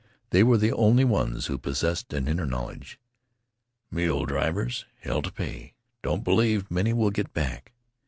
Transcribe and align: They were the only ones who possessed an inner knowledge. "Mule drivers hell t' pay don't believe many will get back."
They 0.31 0.41
were 0.41 0.57
the 0.57 0.71
only 0.73 1.05
ones 1.05 1.45
who 1.45 1.59
possessed 1.59 2.11
an 2.11 2.27
inner 2.27 2.47
knowledge. 2.47 2.99
"Mule 3.91 4.25
drivers 4.25 4.85
hell 5.01 5.21
t' 5.21 5.29
pay 5.29 5.75
don't 6.01 6.23
believe 6.23 6.71
many 6.71 6.91
will 6.91 7.11
get 7.11 7.33
back." 7.35 7.71